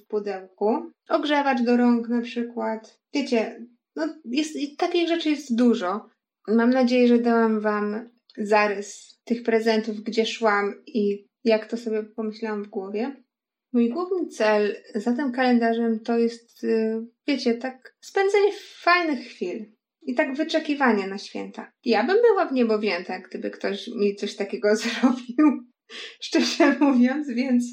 w 0.00 0.06
pudełku. 0.06 0.90
Ogrzewacz 1.08 1.62
do 1.62 1.76
rąk 1.76 2.08
na 2.08 2.22
przykład. 2.22 3.00
Wiecie, 3.14 3.66
no 3.96 4.14
jest, 4.24 4.58
takich 4.78 5.08
rzeczy 5.08 5.30
jest 5.30 5.56
dużo. 5.56 6.08
Mam 6.48 6.70
nadzieję, 6.70 7.08
że 7.08 7.18
dałam 7.18 7.60
Wam 7.60 8.10
zarys 8.38 9.20
tych 9.24 9.42
prezentów, 9.42 10.00
gdzie 10.00 10.26
szłam 10.26 10.74
i 10.86 11.28
jak 11.44 11.66
to 11.66 11.76
sobie 11.76 12.02
pomyślałam 12.02 12.64
w 12.64 12.68
głowie. 12.68 13.16
Mój 13.72 13.88
główny 13.88 14.28
cel 14.28 14.76
za 14.94 15.12
tym 15.12 15.32
kalendarzem 15.32 16.00
to 16.00 16.18
jest, 16.18 16.64
y, 16.64 17.06
wiecie, 17.26 17.54
tak 17.54 17.96
spędzenie 18.00 18.52
fajnych 18.80 19.20
chwil 19.20 19.72
i 20.02 20.14
tak 20.14 20.34
wyczekiwanie 20.34 21.06
na 21.06 21.18
święta. 21.18 21.72
Ja 21.84 22.04
bym 22.04 22.16
była 22.22 22.46
w 22.46 22.52
niebo 22.52 22.78
wzięta, 22.78 23.18
gdyby 23.18 23.50
ktoś 23.50 23.88
mi 23.88 24.16
coś 24.16 24.36
takiego 24.36 24.76
zrobił, 24.76 25.64
szczerze 26.20 26.76
mówiąc, 26.80 27.30
więc 27.30 27.64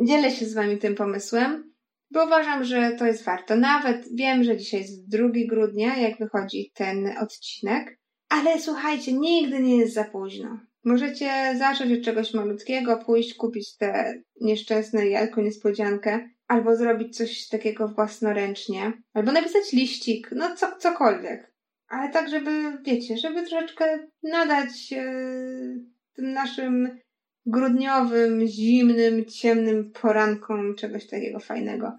Dzielę 0.00 0.30
się 0.30 0.46
z 0.46 0.54
Wami 0.54 0.78
tym 0.78 0.94
pomysłem, 0.94 1.74
bo 2.10 2.24
uważam, 2.24 2.64
że 2.64 2.92
to 2.98 3.06
jest 3.06 3.24
warto. 3.24 3.56
Nawet 3.56 4.08
wiem, 4.14 4.44
że 4.44 4.56
dzisiaj 4.56 4.80
jest 4.80 5.08
2 5.08 5.28
grudnia, 5.48 5.96
jak 5.96 6.18
wychodzi 6.18 6.72
ten 6.74 7.18
odcinek, 7.18 7.98
ale 8.28 8.60
słuchajcie, 8.60 9.12
nigdy 9.12 9.60
nie 9.60 9.76
jest 9.76 9.94
za 9.94 10.04
późno. 10.04 10.60
Możecie 10.84 11.54
zacząć 11.58 11.98
od 11.98 12.04
czegoś 12.04 12.34
malutkiego, 12.34 12.96
pójść 12.96 13.34
kupić 13.34 13.76
te 13.76 14.14
nieszczęsne 14.40 15.08
jajko 15.08 15.40
niespodziankę, 15.40 16.28
albo 16.48 16.76
zrobić 16.76 17.16
coś 17.16 17.48
takiego 17.48 17.88
własnoręcznie, 17.88 18.92
albo 19.12 19.32
napisać 19.32 19.72
liścik, 19.72 20.30
no 20.32 20.56
co, 20.56 20.76
cokolwiek. 20.78 21.54
Ale 21.88 22.12
tak, 22.12 22.28
żeby, 22.28 22.78
wiecie, 22.86 23.16
żeby 23.16 23.42
troszeczkę 23.42 23.98
nadać 24.22 24.90
yy, 24.90 25.84
tym 26.14 26.32
naszym 26.32 26.98
grudniowym, 27.46 28.46
zimnym, 28.46 29.24
ciemnym 29.24 29.92
porankom 29.92 30.74
czegoś 30.74 31.06
takiego 31.06 31.40
fajnego. 31.40 31.92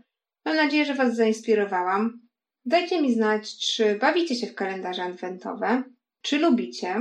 Mam 0.45 0.55
nadzieję, 0.55 0.85
że 0.85 0.93
Was 0.93 1.15
zainspirowałam. 1.15 2.19
Dajcie 2.65 3.01
mi 3.01 3.13
znać, 3.13 3.57
czy 3.57 3.95
bawicie 3.95 4.35
się 4.35 4.47
w 4.47 4.55
kalendarze 4.55 5.03
adwentowe, 5.03 5.83
czy 6.21 6.39
lubicie, 6.39 6.95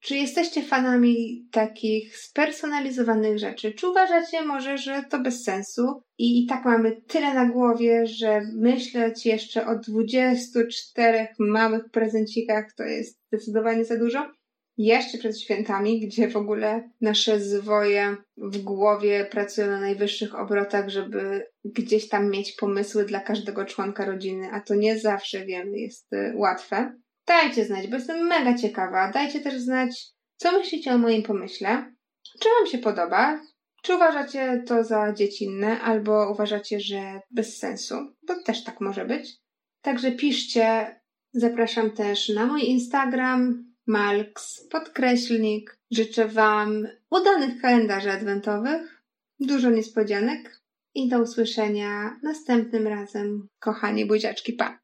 czy 0.00 0.16
jesteście 0.16 0.62
fanami 0.62 1.46
takich 1.52 2.16
spersonalizowanych 2.18 3.38
rzeczy, 3.38 3.72
czy 3.72 3.88
uważacie 3.88 4.44
może, 4.44 4.78
że 4.78 5.02
to 5.10 5.18
bez 5.18 5.44
sensu 5.44 6.02
i, 6.18 6.44
i 6.44 6.46
tak 6.46 6.64
mamy 6.64 7.02
tyle 7.08 7.34
na 7.34 7.46
głowie, 7.46 8.06
że 8.06 8.40
myśleć 8.54 9.26
jeszcze 9.26 9.66
o 9.66 9.78
24 9.78 11.28
małych 11.38 11.90
prezencikach 11.90 12.72
to 12.76 12.82
jest 12.82 13.18
zdecydowanie 13.26 13.84
za 13.84 13.96
dużo? 13.96 14.37
Jeszcze 14.78 15.18
przed 15.18 15.40
świętami, 15.40 16.00
gdzie 16.00 16.28
w 16.28 16.36
ogóle 16.36 16.90
nasze 17.00 17.40
zwoje 17.40 18.16
w 18.36 18.58
głowie 18.58 19.28
pracują 19.30 19.66
na 19.66 19.80
najwyższych 19.80 20.34
obrotach, 20.34 20.88
żeby 20.88 21.46
gdzieś 21.64 22.08
tam 22.08 22.30
mieć 22.30 22.52
pomysły 22.52 23.04
dla 23.04 23.20
każdego 23.20 23.64
członka 23.64 24.04
rodziny, 24.04 24.48
a 24.52 24.60
to 24.60 24.74
nie 24.74 24.98
zawsze 24.98 25.44
wiemy, 25.44 25.78
jest 25.78 26.12
y, 26.12 26.32
łatwe. 26.36 26.92
Dajcie 27.26 27.64
znać, 27.64 27.88
bo 27.88 27.96
jestem 27.96 28.26
mega 28.26 28.54
ciekawa. 28.54 29.10
Dajcie 29.10 29.40
też 29.40 29.60
znać, 29.60 30.06
co 30.36 30.58
myślicie 30.58 30.92
o 30.92 30.98
moim 30.98 31.22
pomyśle. 31.22 31.94
Czy 32.40 32.48
Wam 32.58 32.66
się 32.66 32.78
podoba? 32.78 33.40
Czy 33.82 33.94
uważacie 33.94 34.62
to 34.66 34.84
za 34.84 35.12
dziecinne, 35.12 35.80
albo 35.80 36.32
uważacie, 36.32 36.80
że 36.80 37.20
bez 37.30 37.58
sensu? 37.58 37.94
Bo 38.28 38.42
też 38.42 38.64
tak 38.64 38.80
może 38.80 39.04
być. 39.04 39.36
Także 39.82 40.12
piszcie. 40.12 40.98
Zapraszam 41.32 41.90
też 41.90 42.28
na 42.28 42.46
mój 42.46 42.64
Instagram, 42.64 43.67
Malks, 43.88 44.68
podkreślnik. 44.70 45.78
Życzę 45.90 46.28
Wam 46.28 46.86
udanych 47.10 47.62
kalendarzy 47.62 48.10
adwentowych, 48.10 49.02
dużo 49.40 49.70
niespodzianek 49.70 50.60
i 50.94 51.08
do 51.08 51.18
usłyszenia 51.18 52.20
następnym 52.22 52.86
razem. 52.86 53.48
Kochani 53.58 54.06
buziaczki, 54.06 54.52
pa! 54.52 54.78